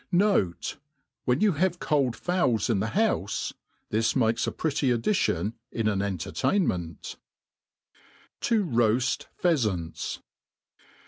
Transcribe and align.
Note, 0.11 0.77
When 1.25 1.41
you 1.41 1.51
have 1.51 1.77
cold 1.77 2.15
fowls 2.15 2.71
in 2.71 2.79
the 2.79 2.87
houfe^ 2.87 3.53
this 3.91 4.15
makes 4.15 4.47
a 4.47 4.51
pretty 4.51 4.89
addition 4.89 5.53
in 5.71 5.87
an 5.87 6.01
entertainment* 6.01 7.17
T$ 8.39 8.57
r$q/f 8.57 9.17
Pheafants. 9.43 10.17